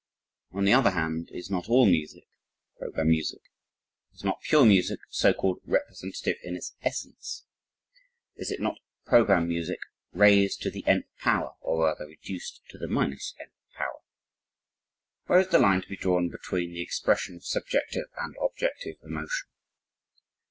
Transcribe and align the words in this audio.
On 0.51 0.65
the 0.65 0.73
other 0.73 0.89
hand 0.89 1.29
is 1.31 1.51
not 1.51 1.69
all 1.69 1.85
music, 1.85 2.25
program 2.79 3.09
music, 3.09 3.41
is 4.15 4.23
not 4.23 4.41
pure 4.41 4.65
music, 4.65 4.99
so 5.09 5.31
called, 5.31 5.61
representative 5.63 6.37
in 6.41 6.55
its 6.55 6.73
essence? 6.81 7.45
Is 8.35 8.49
it 8.49 8.59
not 8.59 8.79
program 9.05 9.47
music 9.47 9.79
raised 10.11 10.63
to 10.63 10.71
the 10.71 10.83
nth 10.87 11.05
power 11.19 11.53
or 11.61 11.85
rather 11.85 12.07
reduced 12.07 12.61
to 12.69 12.79
the 12.79 12.87
minus 12.87 13.35
nth 13.39 13.53
power? 13.75 13.99
Where 15.27 15.39
is 15.41 15.49
the 15.49 15.59
line 15.59 15.83
to 15.83 15.87
be 15.87 15.97
drawn 15.97 16.29
between 16.29 16.71
the 16.73 16.81
expression 16.81 17.35
of 17.35 17.45
subjective 17.45 18.07
and 18.19 18.33
objective 18.41 18.95
emotion? 19.03 19.49